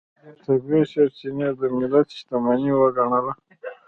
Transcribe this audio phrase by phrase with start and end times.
[0.43, 3.33] طبیعي سرچینې د ملت شتمنۍ وګڼله.